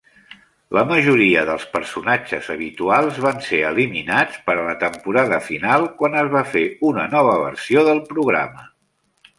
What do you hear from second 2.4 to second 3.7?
habituals van ser